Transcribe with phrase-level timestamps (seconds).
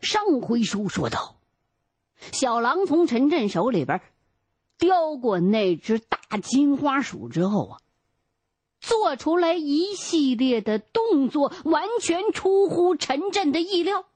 [0.00, 1.36] 上回书说到，
[2.32, 4.00] 小狼从陈震手里边
[4.78, 7.80] 叼过那只大金花鼠之后啊，
[8.80, 14.06] 做出来一系列的动作，完全出乎陈震的意料，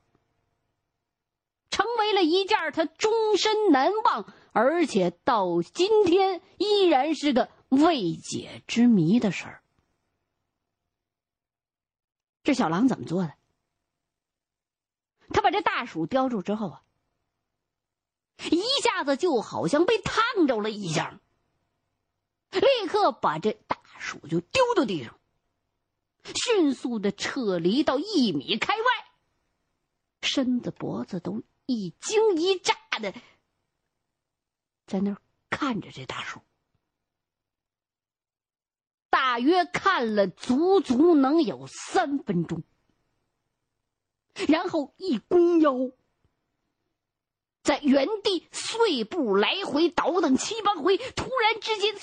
[1.71, 9.63] 成为了一件他终身难忘，而且到今天依然是个未解之谜的事儿。
[12.45, 13.35] 这小狼怎么做的？
[15.33, 16.85] 他把这大鼠叼住之后啊，
[18.51, 21.21] 一下子就好像被烫着了一样，
[22.51, 25.19] 立刻把这大鼠就丢到地上，
[26.35, 28.85] 迅速的撤离到一米开外，
[30.23, 33.15] 身子脖子都一惊一乍的，
[34.87, 36.41] 在那儿看着这大鼠，
[39.09, 42.63] 大约看了足足能有三分钟。
[44.49, 45.93] 然后一弓腰，
[47.63, 51.95] 在原地碎步来回倒腾七八回，突然之间，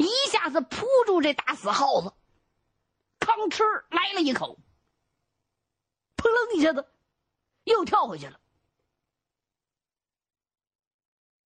[0.00, 2.12] 一下子扑住这大死耗子，
[3.20, 4.58] 吭哧来了一口，
[6.16, 6.86] 扑棱一下子
[7.64, 8.40] 又跳回去了。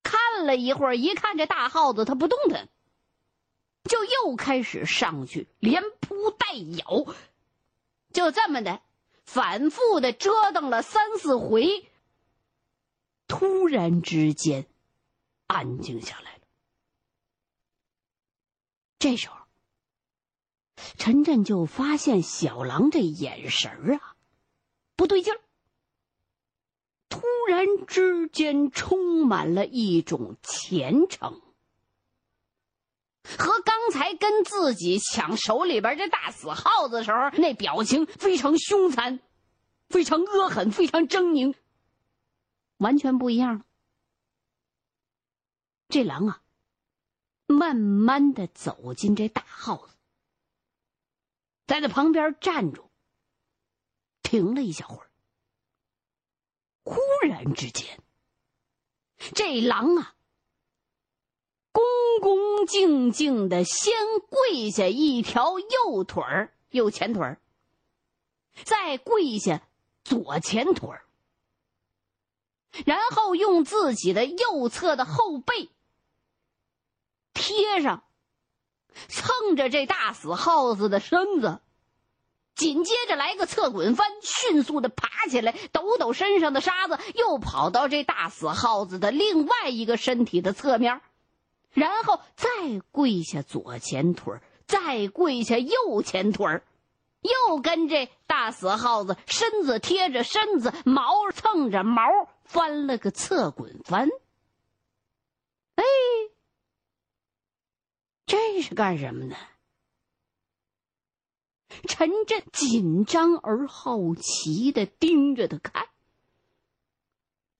[0.02, 2.68] 看了一会儿，一看这大耗子它不动弹，
[3.84, 7.06] 就又开始上去连扑带咬，
[8.12, 8.82] 就这么的。
[9.24, 11.90] 反复的折腾了三四回，
[13.26, 14.66] 突然之间，
[15.46, 16.40] 安静下来了。
[18.98, 19.36] 这时候，
[20.96, 24.16] 陈震就发现小狼这眼神啊，
[24.96, 25.40] 不对劲儿。
[27.08, 31.40] 突然之间，充满了一种虔诚。
[33.24, 39.20] 和刚才跟自己抢手里边这大死耗子时候，那表情非常凶残，
[39.88, 41.54] 非常恶狠，非常狰狞，
[42.78, 43.64] 完全不一样了。
[45.88, 46.42] 这狼啊，
[47.46, 49.94] 慢慢的走进这大耗子，
[51.66, 52.90] 在那旁边站住，
[54.22, 55.10] 停了一小会儿。
[56.82, 58.00] 忽然之间，
[59.34, 60.16] 这狼啊。
[62.20, 63.92] 恭恭敬敬的先
[64.28, 67.38] 跪下一条右腿儿，右前腿儿，
[68.64, 69.62] 再跪下
[70.04, 71.04] 左前腿儿，
[72.84, 75.70] 然后用自己的右侧的后背
[77.34, 78.04] 贴上，
[79.08, 81.60] 蹭着这大死耗子的身子，
[82.54, 91.00] 紧接着来个侧滚翻，迅速的爬起来，抖抖身上的沙子，又跑到这大死耗子的另外一个身体的侧面。
[91.72, 92.48] 然后再
[92.90, 94.34] 跪下左前腿
[94.66, 96.62] 再跪下右前腿
[97.20, 102.02] 又跟这大死耗子身子贴着身子，毛蹭着毛，
[102.44, 104.08] 翻了个侧滚翻。
[105.76, 105.84] 哎，
[108.26, 109.36] 这是干什么呢？
[111.88, 115.88] 陈震紧张而好奇的盯着他看，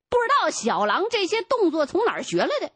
[0.09, 2.73] 不知道小狼这些动作从哪儿学来的。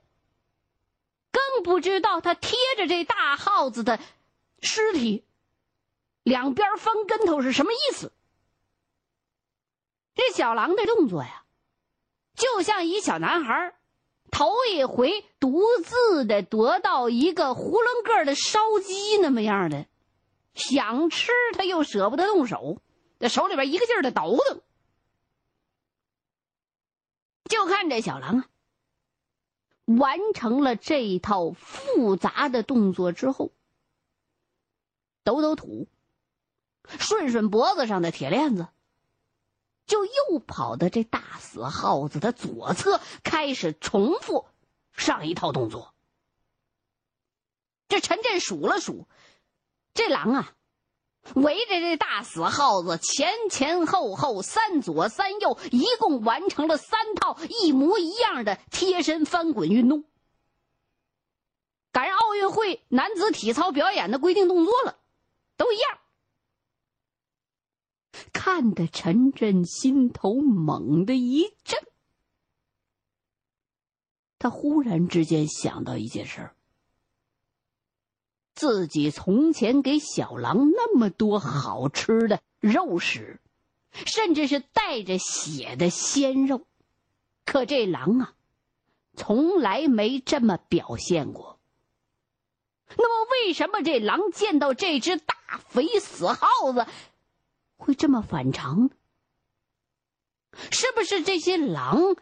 [1.36, 4.00] 更不知道他贴着这大耗子的
[4.62, 5.22] 尸体，
[6.22, 8.10] 两边翻跟头是什么意思？
[10.14, 11.44] 这小狼的动作呀，
[12.34, 13.74] 就像一小男孩
[14.30, 19.86] 头一回独自的得到一个囫囵个的烧鸡那么样的，
[20.54, 22.80] 想吃他又舍不得动手，
[23.18, 24.62] 在手里边一个劲儿的抖腾。
[27.44, 28.48] 就看这小狼啊。
[29.86, 33.52] 完成了这一套复杂的动作之后，
[35.24, 35.88] 抖抖土，
[36.98, 38.68] 顺顺脖子上的铁链子，
[39.86, 44.46] 就又跑到这大死耗子的左侧，开始重复
[44.92, 45.94] 上一套动作。
[47.88, 49.06] 这陈震数了数，
[49.94, 50.55] 这狼啊。
[51.34, 60.04] 围着这大死耗子前前后后三左三右，一共完成了三套一模一样的贴身翻滚运动，
[61.92, 64.98] 赶上奥运会男子体操表演的规定动作了，
[65.56, 65.98] 都一样。
[68.32, 71.78] 看得陈震心头猛地一震，
[74.38, 76.55] 他忽然之间想到一件事儿。
[78.56, 83.38] 自己从前给小狼那么多好吃的肉食，
[83.92, 86.66] 甚至是带着血的鲜肉，
[87.44, 88.34] 可这狼啊，
[89.14, 91.60] 从来没这么表现过。
[92.96, 95.34] 那么，为什么这狼见到这只大
[95.68, 96.86] 肥死耗子，
[97.76, 98.90] 会这么反常呢？
[100.94, 102.16] 不是这些狼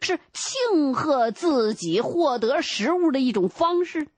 [0.00, 4.08] 是庆贺自己获得食物的一种方式，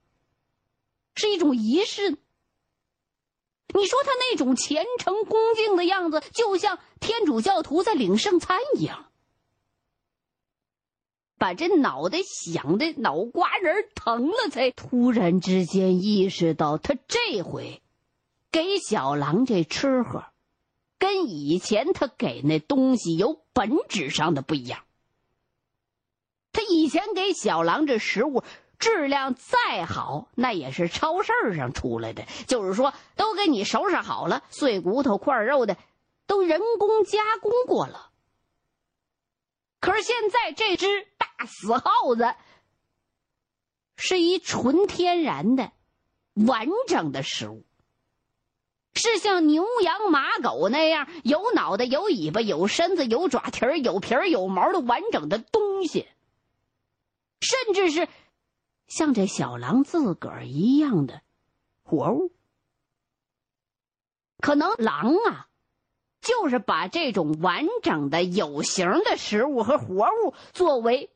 [1.19, 2.11] 是一种仪式？
[3.71, 9.11] 你说他那种虔诚恭敬的样子，就像天主教徒在领圣餐一样。
[11.37, 17.81] 把这脑袋想的脑瓜仁疼了，才突然之间意识到，他这回
[18.51, 20.25] 给小狼这吃喝，
[20.97, 24.83] 跟以前他给那东西有本质上的不一样。
[26.51, 28.43] 他以前给小狼这食物
[28.79, 35.77] 质量再好，那也是超市上出来的，就是说都给你收拾好了，碎骨头块肉的，
[36.25, 38.09] 都人工加工过了。
[39.79, 41.27] 可是现在这只大。
[41.47, 42.35] 死耗子
[43.95, 45.71] 是一纯天然的、
[46.33, 47.63] 完整的食物，
[48.93, 56.09] 是像牛羊马狗那样有脑袋、有尾巴、有身子、有爪蹄儿、有皮儿、有毛的完整的东西，
[57.39, 58.09] 甚至是
[58.89, 61.21] 像这小狼自个儿一样的
[61.83, 62.33] 活物。
[64.41, 65.45] 可能狼啊。
[66.21, 71.09] 就是把这种完整的有形的食物和活物作为。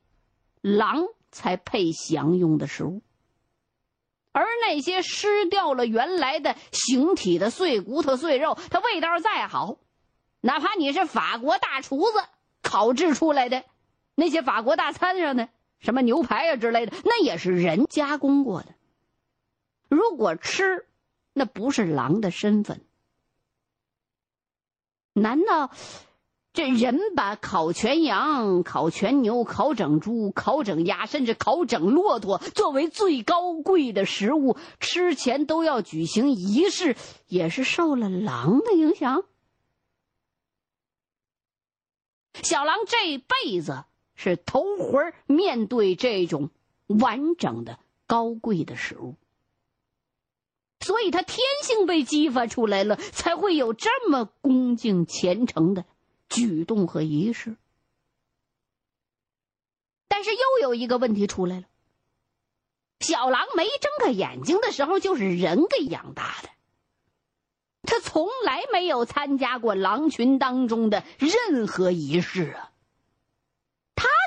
[0.61, 3.01] 狼才配享用的食物，
[4.31, 9.75] 而那些失掉了原来的形体的碎骨头、碎肉，它味道再好，
[10.39, 12.23] 哪怕你是法国大厨子
[12.61, 13.65] 烤制出来的，
[14.15, 15.49] 那些法国大餐上的
[15.83, 18.73] 什么牛排啊之类的，那也是人加工过的。
[19.89, 20.87] 如果吃，
[21.33, 22.81] 那不是狼的身份，
[25.13, 25.69] 难道？
[26.55, 36.95] 这人把烤全羊、烤全牛、烤整猪、烤整鸭，甚至烤整骆驼作为最高贵的食物，吃前都要举行仪式，
[37.25, 39.25] 也是受了狼的影响。
[42.43, 43.85] 小狼这辈子
[44.15, 46.49] 是头回面对这种
[46.87, 49.15] 完整的高贵的食物，
[50.79, 55.85] 所以他天性被激发出来了，才会有这么恭敬虔诚的。
[56.29, 57.57] 举动和仪式，
[60.07, 61.67] 但是又有一个问题出来了：
[63.01, 66.49] 小狼没睁开眼睛的时候，就是人给养大的，
[67.83, 72.72] 他从来没有参加过狼群当中的任何仪式啊，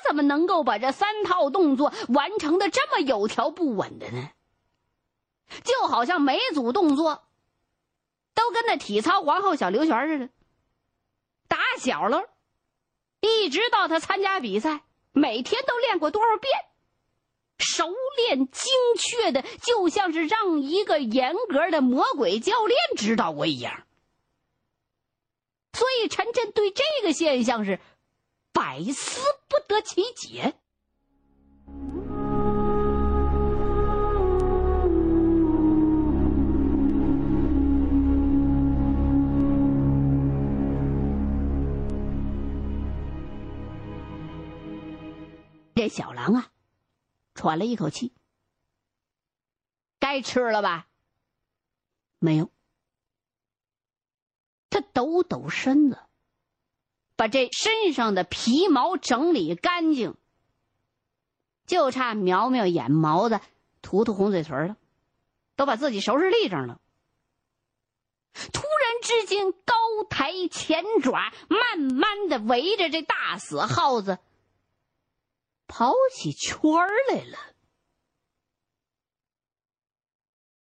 [0.06, 4.30] 怎么能够把这三套动作完成的这么有条不紊的呢？
[5.64, 7.24] 就好像每组动作
[8.34, 10.28] 都跟那体操皇后小刘璇似的。
[11.48, 12.28] 打小了，
[13.20, 14.82] 一直到他参加比赛，
[15.12, 16.52] 每天都练过多少遍，
[17.58, 17.86] 熟
[18.16, 23.84] 练精确的，就像是让一个严格的魔鬼教练指导过一样。
[25.72, 27.78] 所以陈震对这个现象是
[28.56, 30.54] 百思不得其解。
[45.74, 46.50] 这小狼啊，
[47.34, 48.14] 喘了一口气。
[49.98, 50.88] 该吃了吧？
[52.18, 52.50] 没有。
[54.70, 56.05] 他抖抖身子，
[57.16, 60.14] 把这身上的皮毛整理干净，
[61.66, 63.40] 就差苗苗眼毛子、
[63.82, 64.76] 涂涂红嘴唇了，
[65.56, 66.80] 都把自己收拾立正了。
[68.52, 69.74] 突然之间，高
[70.10, 74.18] 抬前爪，慢慢的围着这大死耗子。
[75.68, 76.62] 跑起圈
[77.08, 77.38] 来了，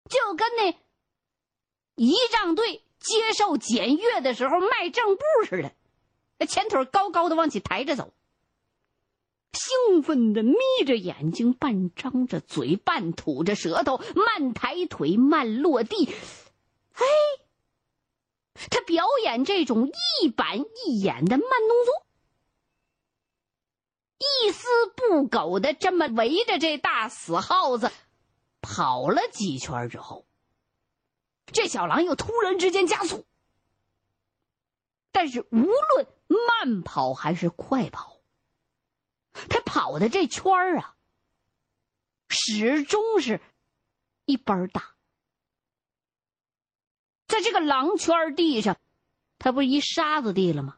[0.08, 0.78] 就跟那
[1.94, 5.74] 仪仗队接受检阅的时候迈正步似的，
[6.46, 8.12] 前腿高高的往起抬着走，
[9.52, 16.06] 兴奋的眯着眼睛，半张着嘴，半吐着舌头，慢抬腿，慢落地。
[16.92, 17.04] 哎，
[18.70, 19.90] 他表演这种
[20.22, 22.06] 一板一眼的慢动作。
[24.18, 27.90] 一丝不苟的这么围着这大死耗子
[28.62, 30.24] 跑了几圈之后，
[31.46, 33.26] 这小狼又突然之间加速。
[35.12, 38.20] 但是无论慢跑还是快跑，
[39.32, 40.96] 他跑的这圈儿啊，
[42.28, 43.40] 始终是
[44.24, 44.94] 一般大。
[47.26, 48.76] 在这个狼圈地上，
[49.38, 50.76] 它不是一沙子地了吗？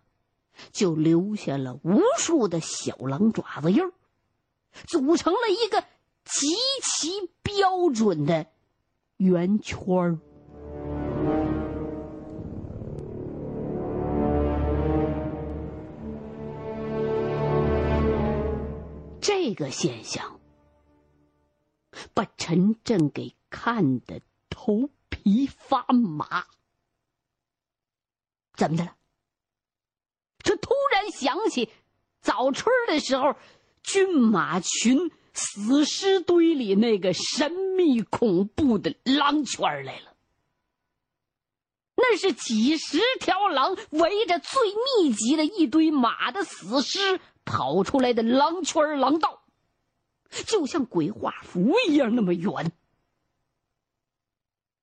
[0.72, 3.92] 就留下了无数的小狼爪子印儿，
[4.86, 5.82] 组成了一个
[6.24, 6.46] 极
[6.82, 8.46] 其标准的
[9.18, 10.18] 圆圈儿。
[19.46, 20.40] 这个现象
[22.14, 26.48] 把陈震给看得头皮发麻。
[28.56, 28.96] 怎么的了？
[30.38, 31.70] 这突然想起
[32.20, 33.36] 早春的时候，
[33.84, 40.16] 军马群死尸堆里那个神秘恐怖的狼圈来了。
[41.94, 49.40] 那是几十条狼围着最密集的一堆马的死尸跑出来的狼圈狼道，
[50.46, 52.72] 就像鬼画符一样那么远。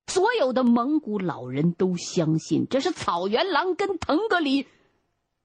[0.08, 4.66] 所有的蒙古老人都相信这是草原狼跟腾格里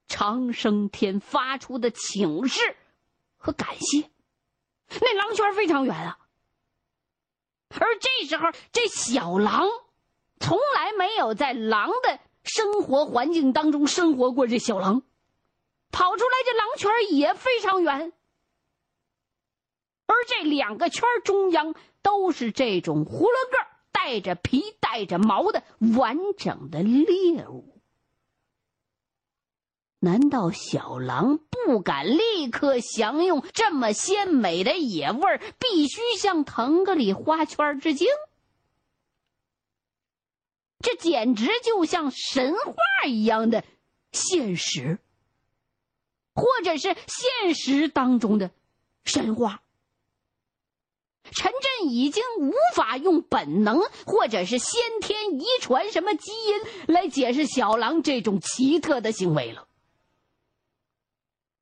[0.08, 2.60] 长生天发出的请示
[3.36, 4.10] 和感谢。
[5.00, 6.18] 那狼圈非常远啊，
[7.68, 9.68] 而这时候这小狼。
[10.42, 15.02] 从来没有在狼的生活环境当中生活过，这小狼
[15.90, 18.12] 跑出来，这狼圈也非常远。
[20.06, 23.58] 而这两个圈中央都是这种囫囵个
[23.92, 25.62] 带着皮、带着毛的
[25.96, 27.80] 完整的猎物。
[30.00, 38.08] 难道小狼不敢立刻享用这么鲜美的野味儿，必须向腾格里花圈致敬？
[40.78, 43.62] 这简直就像神话一样的
[44.12, 44.98] 现实，
[46.40, 48.50] 或者是现实当中的
[49.04, 49.62] 神话。
[51.32, 59.68] 陈震已经无法用本能或者是先天遗传什么基因来解释小狼这种奇特的行为了。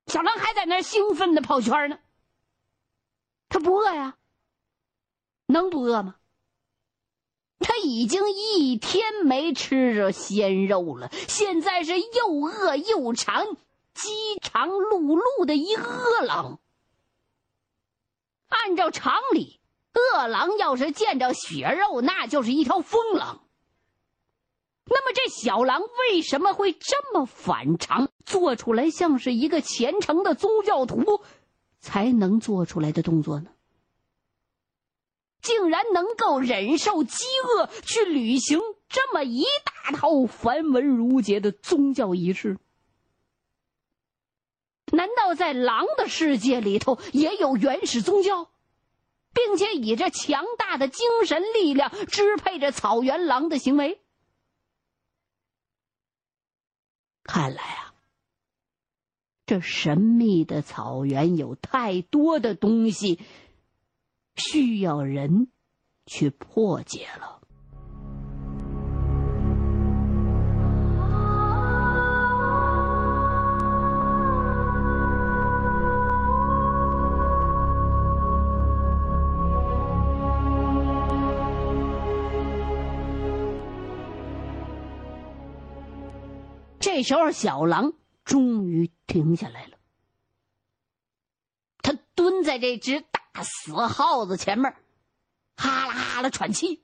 [0.06, 1.98] 小狼还在那兴奋的跑圈呢，
[3.50, 4.16] 他不饿呀？
[5.46, 6.14] 能不饿吗？
[7.58, 13.48] 他已经一天没吃着鲜肉了，现在是又饿又馋，
[14.00, 16.60] 饥肠辘辘的一饿狼。
[18.48, 19.60] 按照常理，
[19.92, 23.42] 饿狼要是见着血肉，那就是一条疯狼。
[24.86, 31.22] 那么这小狼为什么会这么反常，做出来像是一个虔诚的宗教徒
[31.80, 33.50] 才能做出来的动作呢？
[35.42, 42.58] 竟然能够忍受饥饿，去履行这么一大套繁文缛节的宗教仪式？
[44.92, 48.48] 难道在狼的世界里头也有原始宗教，
[49.32, 54.00] 并且以这强大的精神力量支配着草原狼的行为？
[57.24, 57.94] 看来啊，
[59.46, 63.20] 这神秘的草原有太多的东西。
[64.36, 65.50] 需要人
[66.06, 67.37] 去破解了。
[86.98, 87.92] 这时候，小狼
[88.24, 89.78] 终于停下来了。
[91.78, 93.18] 他蹲在这只大。
[93.40, 94.74] 死耗子前面，
[95.54, 96.82] 哈啦哈啦喘气。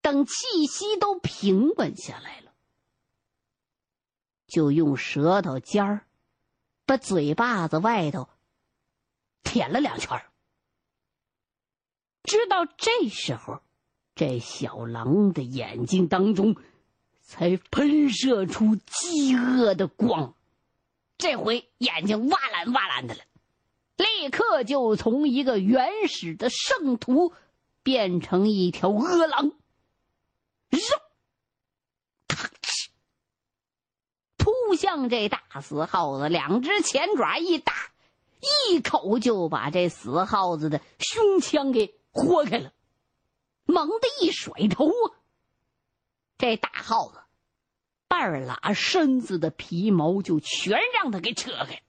[0.00, 2.54] 等气息都平稳下来了，
[4.46, 6.06] 就用舌头尖儿
[6.86, 8.30] 把嘴巴子外头
[9.42, 10.24] 舔了两圈。
[12.22, 13.60] 直到这时候，
[14.14, 16.56] 这小狼的眼睛当中
[17.28, 20.34] 才喷射出饥饿的光，
[21.18, 23.20] 这回眼睛哇蓝哇蓝的了。
[23.98, 27.34] 立刻就从一个原始的圣徒
[27.82, 29.52] 变成一条饿狼，
[30.70, 30.80] 肉，
[32.28, 32.88] 咔哧，
[34.38, 37.74] 扑向这大死耗子，两只前爪一搭，
[38.70, 42.72] 一口就把这死耗子的胸腔给豁开了，
[43.66, 45.17] 猛地一甩头啊，
[46.38, 47.18] 这大耗子
[48.06, 51.82] 半拉身子的皮毛就全让他给扯开。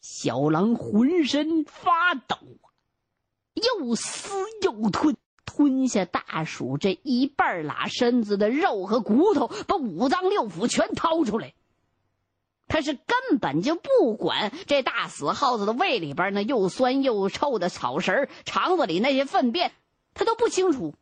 [0.00, 2.38] 小狼浑身发抖，
[3.54, 4.30] 又撕
[4.62, 11.52] 又吞，吞下大鼠这一半拉身子的肉和骨头，把五脏六腑全掏出来。
[12.66, 19.72] 他是根本就不管这大死耗子的胃里边那又酸又臭的草食肠子里那些粪便，
[20.14, 20.94] 他都不清楚，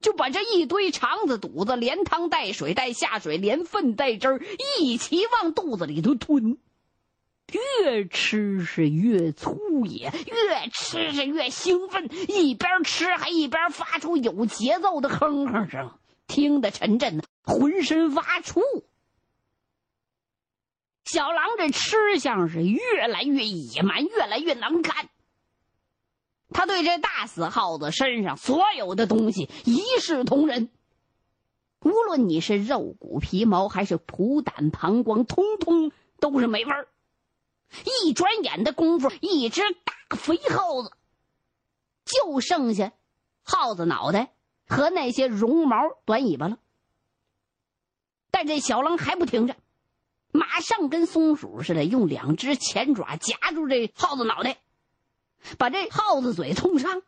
[0.00, 4.40] 就把这一堆肠子肚子连汤带水带下水连粪带汁儿
[4.78, 6.58] 一起往肚子里头吞。
[7.80, 18.60] 越吃是越粗野，越吃是越兴奋，一边吃还一边发出有节奏的哼哼声，听得陈震浑身发怵。
[21.06, 25.08] 小狼这吃相是越来越野蛮，越来越难看。
[26.50, 30.70] 他对这大死耗子身上所有的东西一视同仁，
[31.80, 36.88] 无论你是肉骨皮毛还是脯胆膀胱，通通都是没味儿。
[38.04, 40.92] 一转眼的功夫，一只大肥耗子
[42.04, 42.92] 就剩下
[43.42, 44.32] 耗子脑袋
[44.66, 45.76] 和那些绒毛
[46.06, 46.58] 短尾巴了。
[48.30, 49.56] 但这小狼还不停着。
[50.30, 54.58] 马上跟松鼠似的，用两只前爪夹住这耗子脑袋，
[55.56, 57.02] 把这耗子嘴冲上，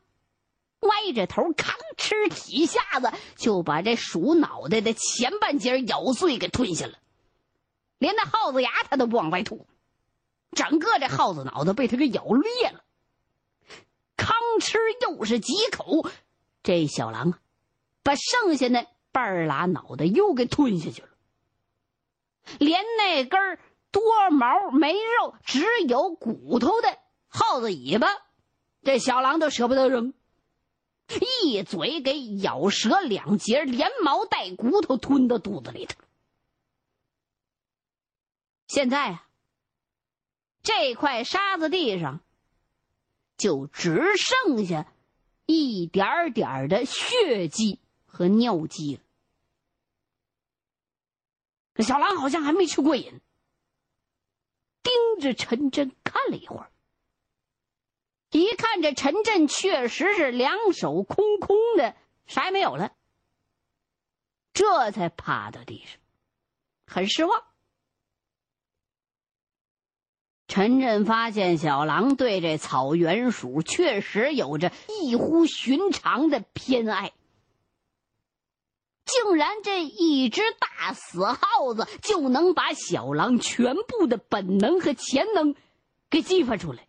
[0.80, 6.98] 歪着头吭哧几下子就把这鼠脑袋的前半截咬碎，给吞下了，
[7.98, 9.66] 连那耗子牙他都不往外吐，
[10.52, 12.84] 整个这耗子脑袋被他给咬裂了。
[14.16, 16.08] 吭哧又是几口，
[16.62, 17.38] 这小狼啊，
[18.02, 21.08] 把剩下那半拉脑袋又给吞下去了。
[22.58, 23.58] 连那根
[23.90, 26.98] 多毛没肉、只有骨头的
[27.30, 28.08] 耗子尾巴，
[28.82, 30.12] 这小狼都舍不得扔，
[31.42, 35.96] 一嘴给咬折两截，连毛带骨头吞到肚子里头。
[38.66, 39.28] 现在啊，
[40.62, 42.20] 这块沙子地上
[43.36, 44.92] 就只剩下
[45.46, 49.02] 一点点的血迹和尿迹了。
[51.82, 53.20] 小狼好像还没吃过瘾，
[54.82, 56.70] 盯着陈真看了一会儿。
[58.30, 61.96] 一看这陈震确实是两手空空的，
[62.26, 62.92] 啥也没有了，
[64.52, 65.98] 这才趴到地上，
[66.86, 67.42] 很失望。
[70.46, 77.12] 陈震发现小狼对这草原鼠确实有着异乎寻常的偏爱。
[79.04, 85.56] 竟然这一只大死耗子就能把小狼全部的本能和潜能
[86.08, 86.86] 给激发出来。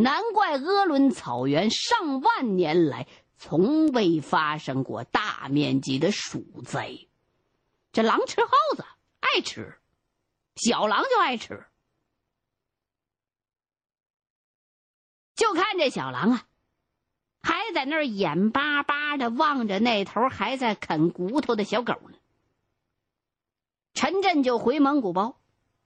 [0.00, 6.92] 难怪鄂伦草原上万年来从未发生过大面积的鼠灾。
[7.90, 8.84] 这狼吃耗子
[9.18, 9.80] 爱吃，
[10.54, 11.66] 小狼就爱吃。
[15.34, 16.44] 就看这小狼啊！
[17.40, 22.18] 还在那儿眼巴巴的望着那头还在啃骨头的小狗呢。
[23.94, 25.40] 陈震就回蒙古包，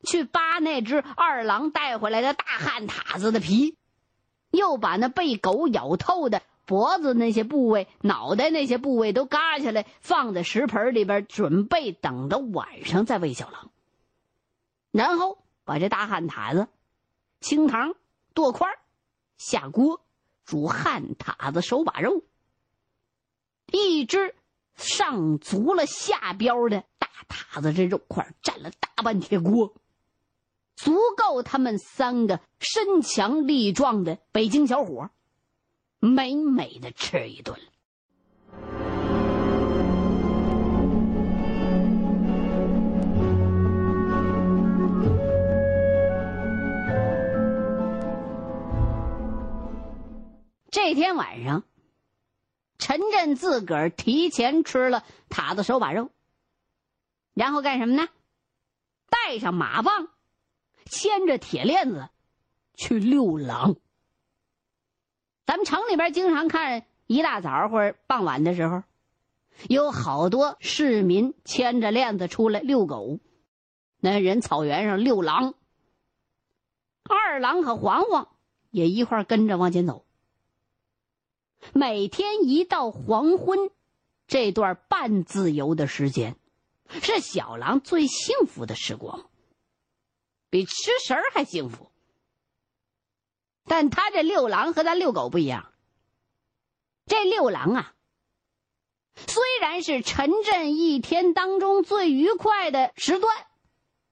[0.05, 3.79] 去扒那只二郎带回来的大旱獭子的皮，
[4.52, 13.72] 又把那被狗咬透的脖子那些部位、脑袋那些部位都割下来，放在食盆里边，准备等到晚上再喂小狼。
[14.92, 16.68] 然后把这大旱獭子
[17.40, 17.96] 清汤
[18.32, 18.68] 剁块
[19.36, 20.00] 下锅。
[20.44, 22.24] 煮旱獭子手把肉，
[23.70, 24.34] 一只
[24.74, 29.72] 上足了下膘的大塔子，这肉块占了大半铁锅，
[30.74, 35.11] 足够他们三个身强力壮的北京小伙
[35.98, 37.64] 美美的吃一顿了。
[50.70, 51.62] 这天晚上，
[52.78, 56.11] 陈震自个儿提前吃了塔子手把肉，
[57.35, 58.08] 然后干什么呢？
[59.08, 60.08] 带上马棒，
[60.84, 62.08] 牵着铁链子，
[62.74, 63.76] 去遛狼。
[65.46, 68.82] 咱们城里边经常看，一大早或者傍晚的时候，
[69.68, 73.18] 有好多市民牵着链子出来遛狗，
[74.00, 75.54] 那人草原上遛狼。
[77.04, 78.28] 二郎和黄黄
[78.70, 80.06] 也一块跟着往前走。
[81.74, 83.70] 每天一到黄昏，
[84.26, 86.36] 这段半自由的时间，
[86.88, 89.28] 是小狼最幸福的时光，
[90.52, 91.90] 比吃食儿还幸福。
[93.64, 95.72] 但他这遛狼和咱遛狗不一样。
[97.06, 97.94] 这遛狼啊，
[99.14, 103.34] 虽然是陈震一天当中最愉快的时段，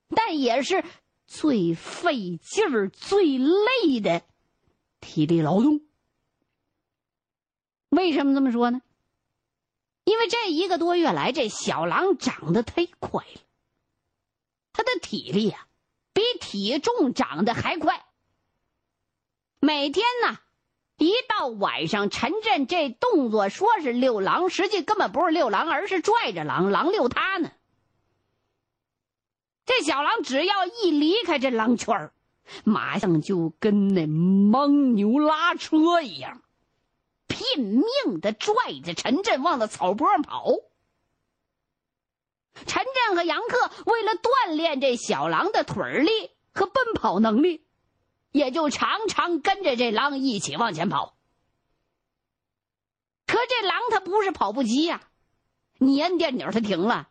[0.09, 0.83] 但也是
[1.27, 4.23] 最费劲儿、最累的
[4.99, 5.83] 体力劳动。
[7.91, 8.81] 为什么这么说呢？
[10.05, 13.41] 因为这一个多月来，这小狼长得忒快了，
[14.73, 15.69] 他的体力啊，
[16.21, 18.05] 比体重长得还快。
[19.59, 20.39] 每天呢，
[20.99, 27.51] 一到晚上，陈震这动作说是遛狼，实际根本不是遛狼，而是拽着狼，狼遛他呢。
[29.65, 32.13] 这小狼只要一离开这狼圈儿，
[32.65, 36.43] 马上就跟那蒙牛拉车一样。
[37.29, 38.55] 拼命的拽
[38.85, 40.45] 着陈震往那草坡上跑。
[42.67, 47.65] 陈震和杨克为了锻炼这小狼的腿力和奔跑能力，
[48.33, 51.17] 也就常常跟着这狼一起往前跑。
[53.27, 55.03] 可这狼它不是跑步机呀，
[55.79, 57.09] 你摁电钮它停了，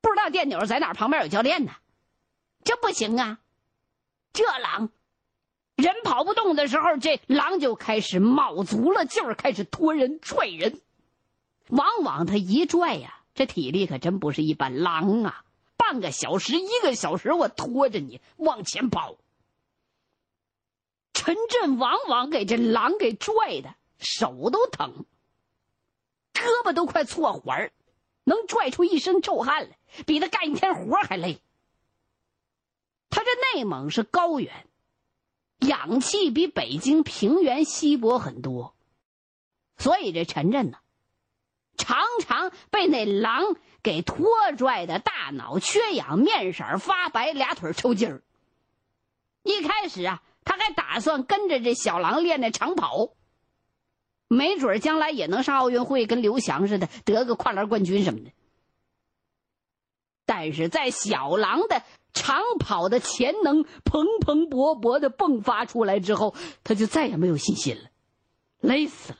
[0.00, 1.72] 不知道电钮在哪，旁边有教练呢，
[2.64, 3.40] 这不行啊！
[4.32, 4.90] 这狼，
[5.76, 10.80] 人跑不动的时候，这狼就开始卯足了劲儿，开始拖人、拽人，
[11.68, 13.21] 往往他一拽呀。
[13.34, 15.44] 这体力可真不是一般，狼啊，
[15.76, 19.16] 半个小时、一个小时，我拖着你往前跑。
[21.14, 25.06] 陈震往往给这狼给拽的手都疼，
[26.34, 27.72] 胳膊都快搓环儿，
[28.24, 31.40] 能拽出一身臭汗来，比他干一天活还累。
[33.08, 34.66] 他这内蒙是高原，
[35.58, 38.74] 氧气比北京平原稀薄很多，
[39.76, 40.78] 所以这陈震呢。
[42.18, 48.22] 经常被那狼给拖拽的，大脑缺氧，面色发白，俩腿抽筋儿。
[49.42, 53.14] 一开始啊，他还打算跟着这小狼练那长跑，
[54.28, 58.30] 没准将来也能上奥运会，跟刘翔似的得个跨栏冠军什么的。
[60.24, 67.90] 但是在小狼的长跑的潜能蓬蓬勃勃的迸发出来之后，他就再也没有信心了，
[68.60, 69.18] 累死了。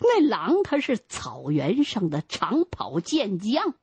[0.00, 3.74] 那狼他是草原上的长跑健将，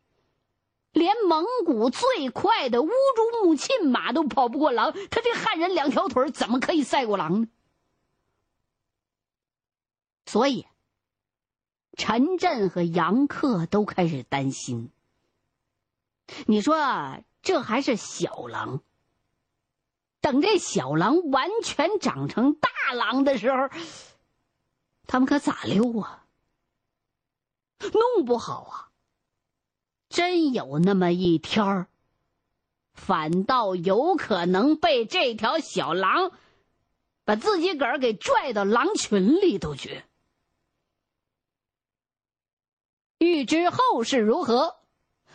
[0.92, 7.48] 连蒙古最快的乌珠穆沁马都跑不过狼，他这汉人两条腿怎么可以赛过狼呢？
[10.26, 10.66] 所以，
[11.98, 14.90] 陈震和杨克都开始担心。
[16.48, 16.78] 你说
[17.42, 18.82] 这还是小狼，
[20.22, 23.70] 等这小狼完全长成大狼的时候。
[25.08, 26.26] 他们可咋溜啊？
[27.80, 28.90] 弄不好啊，
[30.10, 31.88] 真有那么一天儿，
[32.94, 36.32] 反倒有可能被这条小狼
[37.26, 40.04] 把自己个儿给拽到狼群里头去。
[43.18, 44.78] 欲知后事如何，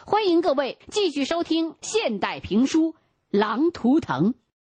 [0.06, 2.92] 欢迎各位继续收听现代评书
[3.28, 4.32] 《狼图腾》。